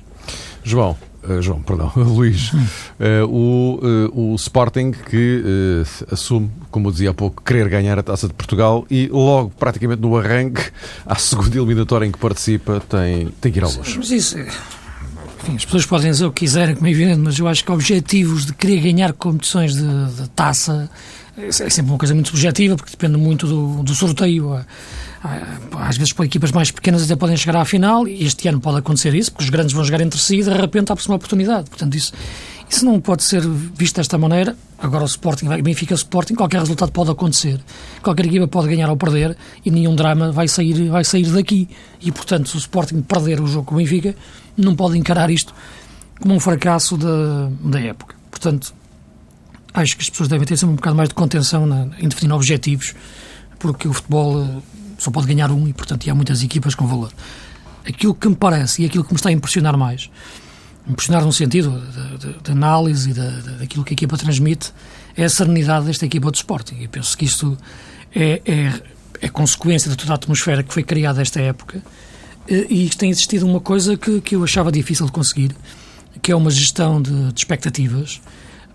[0.63, 5.43] João, Uh, João, perdão, Luís, uh, o, uh, o Sporting que
[6.11, 10.01] assume, como eu dizia há pouco, querer ganhar a Taça de Portugal e logo, praticamente
[10.01, 10.61] no arranque,
[11.05, 13.97] à segunda eliminatória em que participa, tem, tem que ir ao luxo.
[13.97, 17.47] Mas isso, enfim, as pessoas podem dizer o que quiserem, como é evidente, mas eu
[17.47, 20.89] acho que objetivos de querer ganhar competições de, de taça
[21.37, 24.65] é sempre uma coisa muito subjetiva, porque depende muito do, do sorteio.
[25.77, 29.13] Às vezes, equipas mais pequenas, até podem chegar à final, e este ano pode acontecer
[29.13, 31.69] isso, porque os grandes vão jogar entre si e de repente abre-se uma oportunidade.
[31.69, 32.13] Portanto, isso,
[32.69, 34.55] Isso não pode ser visto desta maneira.
[34.79, 37.59] Agora o Sporting, Benfica Sporting, qualquer resultado pode acontecer.
[38.01, 41.69] Qualquer equipa pode ganhar ou perder e nenhum drama vai sair, vai sair daqui.
[42.01, 44.15] E, portanto, se o Sporting perder o jogo com o Benfica,
[44.57, 45.53] não pode encarar isto
[46.19, 48.15] como um fracasso da, da época.
[48.29, 48.73] Portanto,
[49.73, 52.33] acho que as pessoas devem ter sempre um bocado mais de contenção na, em definir
[52.33, 52.93] objetivos,
[53.59, 54.61] porque o futebol
[55.05, 57.11] só pode ganhar um e, portanto, há muitas equipas com valor.
[57.87, 60.09] Aquilo que me parece e aquilo que me está a impressionar mais
[60.87, 61.81] impressionar no sentido
[62.43, 64.71] de, análise e daquilo que a equipa transmite,
[65.17, 66.75] é a serenidade desta equipa do Sporting.
[66.79, 67.57] E penso que isto
[68.13, 68.81] é, é,
[69.21, 71.81] é consequência de toda a atmosfera que foi criada esta época
[72.47, 75.55] eh, e tem existido uma coisa que, que eu achava difícil de conseguir,
[76.21, 78.21] que é uma gestão de, de expectativas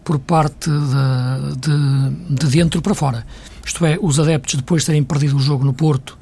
[0.02, 3.26] por parte de, de, de dentro para fora.
[3.64, 6.18] Isto é, os adeptos, depois de terem perdido o jogo no Porto,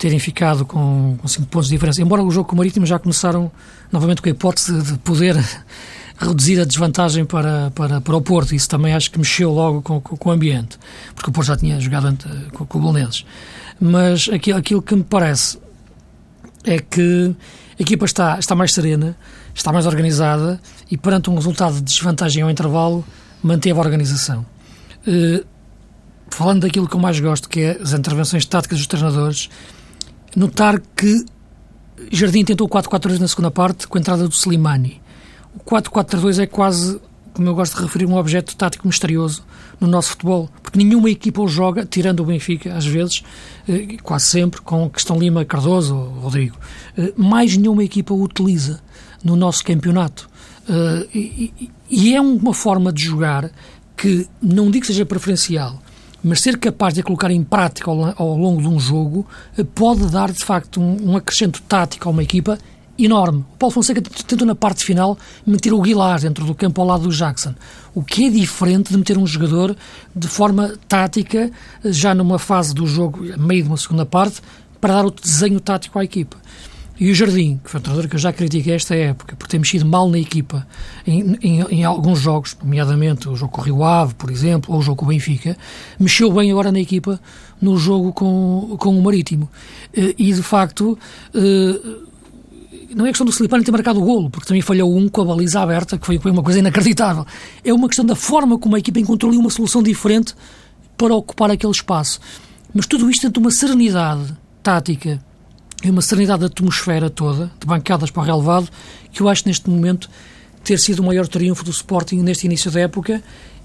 [0.00, 3.52] terem ficado com 5 pontos de diferença, embora o jogo com o Marítimo já começaram
[3.92, 5.36] novamente com a hipótese de poder
[6.18, 8.54] reduzir a desvantagem para, para, para o Porto.
[8.54, 10.78] Isso também acho que mexeu logo com, com, com o ambiente,
[11.14, 13.26] porque o Porto já tinha jogado ante, com, com o Belenenses.
[13.78, 15.58] Mas aquilo, aquilo que me parece
[16.64, 17.36] é que
[17.78, 19.14] a equipa está, está mais serena,
[19.54, 20.58] está mais organizada
[20.90, 23.04] e perante um resultado de desvantagem ao intervalo
[23.42, 24.46] manteve a organização.
[25.06, 25.44] Uh,
[26.30, 29.50] falando daquilo que eu mais gosto, que é as intervenções táticas dos treinadores,
[30.36, 31.24] notar que
[32.10, 35.00] Jardim tentou o 4-4-2 na segunda parte com a entrada do Slimani.
[35.54, 37.00] O 4-4-2 é quase,
[37.32, 39.44] como eu gosto de referir, um objeto tático misterioso
[39.80, 43.22] no nosso futebol, porque nenhuma equipa o joga, tirando o Benfica, às vezes,
[43.68, 46.56] eh, quase sempre, com Questão Lima, Cardoso ou Rodrigo.
[46.96, 48.80] Eh, mais nenhuma equipa o utiliza
[49.24, 50.28] no nosso campeonato.
[50.68, 51.50] Eh,
[51.90, 53.50] e é uma forma de jogar
[53.96, 55.82] que não digo que seja preferencial,
[56.22, 60.06] mas ser capaz de a colocar em prática ao, longo de um jogo eh, pode
[60.10, 62.58] dar, de facto, um, um acrescento tático a uma equipa
[62.98, 63.44] enorme.
[63.54, 67.04] O Paulo Fonseca tentou na parte final meter o Guilar dentro do campo ao lado
[67.04, 67.54] do Jackson,
[67.94, 69.74] o que é diferente de meter um jogador
[70.14, 71.50] de forma tática,
[71.84, 74.40] eh, já numa fase do jogo, meio de uma segunda parte,
[74.80, 76.36] para dar o desenho tático à equipa.
[77.00, 79.58] E o Jardim, que foi um treinador que eu já critiquei esta época, por ter
[79.58, 80.66] mexido mal na equipa
[81.06, 84.80] em, em, em, alguns jogos, nomeadamente o jogo com o Rio Ave, por exemplo, ou
[84.80, 85.56] o jogo com o Benfica,
[85.98, 87.18] mexeu bem agora na equipa
[87.58, 89.48] no jogo com, com o Marítimo.
[89.96, 90.98] Eh, e, de facto,
[91.34, 91.80] eh,
[92.94, 95.24] não é questão do Slipani ter marcado o golo, porque também falhou um com a
[95.24, 97.26] baliza aberta, que foi uma coisa inacreditável.
[97.64, 100.34] É uma questão da forma como a equipa encontrou ali uma solução diferente
[100.98, 102.20] para ocupar aquele espaço.
[102.74, 105.18] Mas tudo isto dentro de uma serenidade tática
[105.82, 108.68] e uma serenidade da atmosfera toda, de bancadas para o relevado,
[109.12, 110.10] que eu acho neste momento
[110.62, 113.22] ter sido o maior triunfo do Sporting neste início da época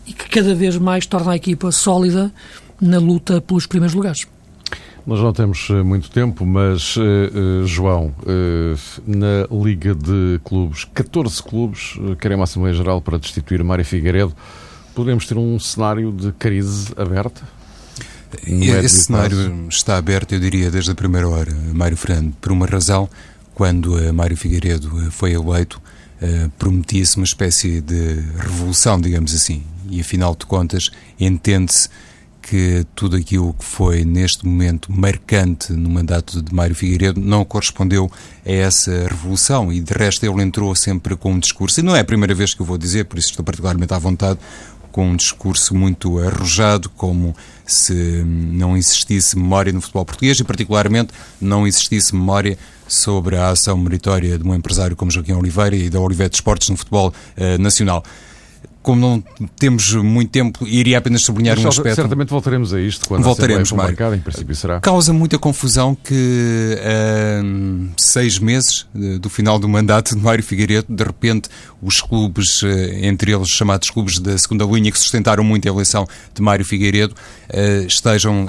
[0.08, 2.32] e que cada vez mais torna a equipa sólida
[2.80, 4.28] na luta pelos primeiros lugares.
[5.06, 11.44] Nós não temos eh, muito tempo, mas, uh, João, uh, na Liga de Clubes, 14
[11.44, 14.36] clubes querem uma Assembleia Geral para destituir Mário Figueiredo.
[14.96, 17.44] Podemos ter um cenário de crise aberta?
[18.84, 23.10] Esse cenário está aberto, eu diria, desde a primeira hora, Mário Fernando, por uma razão.
[23.54, 25.82] Quando uh, Mário Figueiredo uh, foi eleito,
[26.22, 29.64] uh, prometia-se uma espécie de revolução, digamos assim.
[29.90, 31.88] E, afinal de contas, entende-se
[32.42, 38.12] que tudo aquilo que foi, neste momento, marcante no mandato de Mário Figueiredo não correspondeu
[38.46, 39.74] a essa revolução.
[39.74, 41.80] E, de resto, ele entrou sempre com um discurso.
[41.80, 43.98] E não é a primeira vez que eu vou dizer, por isso estou particularmente à
[43.98, 44.40] vontade,
[44.96, 47.36] com um discurso muito arrojado, como
[47.68, 53.78] se não existisse memória no futebol português e, particularmente, não existisse memória sobre a ação
[53.78, 58.06] meritória de um empresário como Joaquim Oliveira e da Oliveira Esportes no futebol uh, nacional
[58.86, 59.24] como não
[59.58, 61.96] temos muito tempo, iria apenas sublinhar Mas, um aspecto.
[61.96, 64.80] Certamente voltaremos a isto quando voltaremos, a marcada, em princípio será.
[64.80, 68.86] Causa muita confusão que uh, seis meses
[69.20, 71.50] do final do mandato de Mário Figueiredo, de repente
[71.82, 72.68] os clubes, uh,
[73.02, 77.16] entre eles chamados clubes da segunda linha, que sustentaram muito a eleição de Mário Figueiredo,
[77.50, 78.46] uh, estejam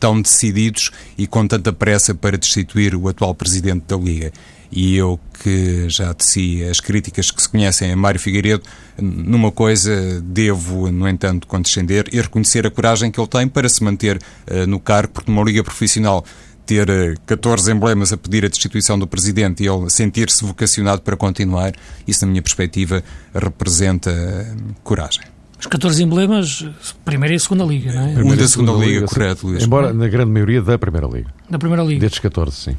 [0.00, 4.32] tão decididos e com tanta pressa para destituir o atual presidente da Liga
[4.70, 8.62] e eu que já teci as críticas que se conhecem a Mário Figueiredo,
[9.00, 13.82] numa coisa devo, no entanto, condescender e reconhecer a coragem que ele tem para se
[13.82, 16.24] manter uh, no cargo, porque numa liga profissional
[16.66, 21.16] ter 14 eh, emblemas a pedir a destituição do Presidente e ele sentir-se vocacionado para
[21.16, 21.72] continuar,
[22.06, 23.02] isso, na minha perspectiva,
[23.34, 25.22] representa uh, coragem.
[25.58, 26.68] Os 14 emblemas,
[27.04, 28.12] primeira e segunda liga, não é?
[28.12, 29.64] Primeira e segunda, segunda liga, liga, correto, Luís.
[29.64, 31.34] Embora na grande maioria da primeira liga.
[31.48, 32.00] Da primeira liga.
[32.00, 32.76] Destes 14, sim.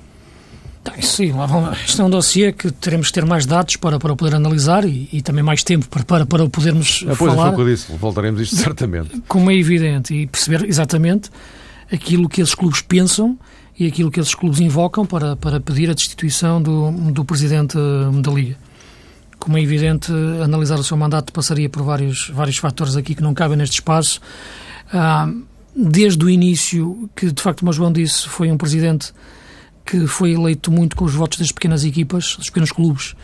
[0.84, 1.34] Tá, sim,
[1.86, 5.10] isto é um dossiê que teremos que ter mais dados para, para poder analisar e,
[5.12, 7.52] e também mais tempo para, para, para podermos é, pois, falar.
[7.52, 9.22] Pois, disse, voltaremos a isto certamente.
[9.28, 11.30] Como é evidente, e perceber exatamente
[11.92, 13.38] aquilo que esses clubes pensam
[13.78, 17.78] e aquilo que esses clubes invocam para, para pedir a destituição do, do presidente
[18.22, 18.58] da Liga.
[19.38, 20.12] como é evidente,
[20.44, 24.22] analisar o seu mandato passaria por vários, vários fatores aqui que não cabem neste espaço.
[24.94, 25.30] Ah,
[25.76, 29.14] desde o início, que de facto, como o João disse, foi um presidente
[29.90, 33.16] que foi eleito muito com os votos das pequenas equipas, dos pequenos clubes,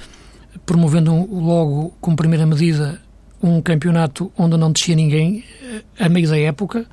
[0.66, 3.00] promovendo logo, como primeira medida,
[3.40, 6.88] um campeonato onde não descia ninguém eh, a meio da época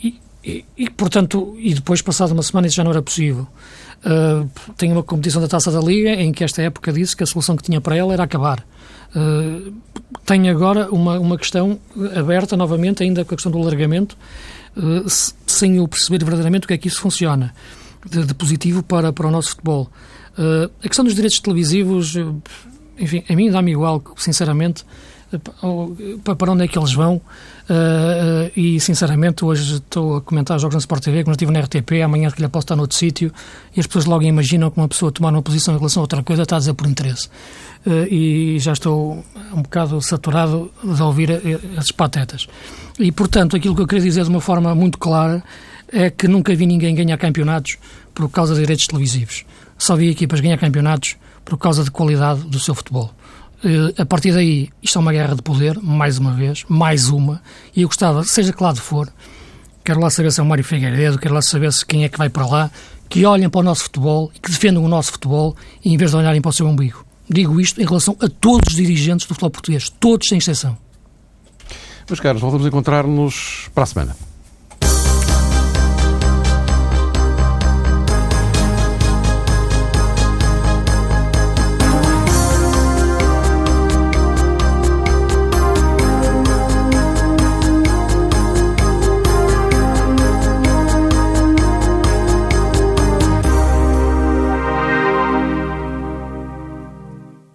[0.00, 3.48] e, e, e portanto, e depois, passado uma semana, isso já não era possível.
[4.06, 7.26] Uh, tem uma competição da Taça da Liga em que esta época disse que a
[7.26, 8.64] solução que tinha para ela era acabar.
[9.16, 9.72] Uh,
[10.24, 11.80] tem agora uma, uma questão
[12.14, 14.16] aberta novamente, ainda com a questão do alargamento,
[14.76, 15.04] uh,
[15.46, 17.52] sem eu perceber verdadeiramente o que é que isso funciona
[18.04, 19.90] de, de positivo para, para o nosso futebol.
[20.38, 22.16] Uh, a questão dos direitos televisivos,
[22.98, 24.84] enfim, a mim dá-me igual, sinceramente,
[25.38, 27.16] para onde é que eles vão.
[27.16, 32.02] Uh, e sinceramente hoje estou a comentar jogos na Sport TV, como estive na RTP,
[32.04, 33.32] amanhã que lhe posso estar noutro sítio
[33.74, 36.22] e as pessoas logo imaginam que uma pessoa tomar uma posição em relação a outra
[36.22, 37.28] coisa está a dizer por interesse.
[37.86, 41.30] Uh, e já estou um bocado saturado de ouvir
[41.78, 42.46] esses patetas.
[42.98, 45.42] E portanto, aquilo que eu queria dizer de uma forma muito clara
[45.94, 47.78] é que nunca vi ninguém ganhar campeonatos
[48.12, 49.44] por causa de direitos televisivos.
[49.78, 53.14] Só vi equipas ganhar campeonatos por causa de qualidade do seu futebol.
[53.64, 57.40] Uh, a partir daí, isto é uma guerra de poder, mais uma vez, mais uma,
[57.74, 59.08] e eu gostava, seja que lado for,
[59.84, 62.18] quero lá saber se é o Mário Figueiredo, quero lá saber se quem é que
[62.18, 62.70] vai para lá,
[63.08, 66.16] que olhem para o nosso futebol e que defendam o nosso futebol em vez de
[66.16, 67.06] olharem para o seu umbigo.
[67.30, 70.76] Digo isto em relação a todos os dirigentes do futebol português, todos sem exceção.
[72.08, 74.16] Meus caros, voltamos a encontrar-nos para a semana.